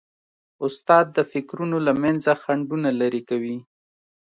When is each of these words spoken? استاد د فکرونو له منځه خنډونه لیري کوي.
استاد 0.65 1.05
د 1.17 1.19
فکرونو 1.31 1.77
له 1.87 1.93
منځه 2.03 2.31
خنډونه 2.41 2.89
لیري 2.99 3.21
کوي. 3.29 3.57